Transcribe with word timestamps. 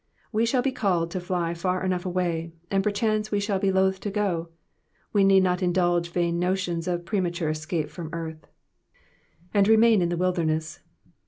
We 0.31 0.47
shall 0.47 0.63
be 0.63 0.71
called 0.71 1.11
to 1.11 1.19
fly 1.19 1.53
far 1.53 1.85
enough 1.85 2.07
away, 2.07 2.53
and 2.71 2.83
perchance 2.83 3.29
we 3.29 3.39
shall 3.39 3.59
be 3.59 3.71
loath 3.71 3.99
to 3.99 4.09
go; 4.09 4.49
we 5.13 5.23
need 5.23 5.43
not 5.43 5.61
indulge 5.61 6.09
vain 6.09 6.39
notions 6.39 6.87
of 6.87 7.05
premature 7.05 7.51
escape 7.51 7.87
from 7.91 8.09
earth. 8.11 8.47
'''•And 9.53 9.67
remain 9.67 10.01
in 10.01 10.09
the 10.09 10.17
wilderness.'''' 10.17 10.79